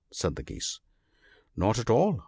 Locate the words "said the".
0.11-0.41